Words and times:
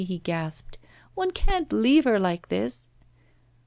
he 0.03 0.17
gasped. 0.17 0.79
'One 1.13 1.29
can't 1.29 1.71
leave 1.71 2.05
her 2.05 2.17
like 2.19 2.47
this. 2.49 2.89